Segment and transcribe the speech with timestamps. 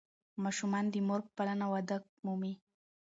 [0.43, 2.53] ماشومان د مور په پالنه وده مومي.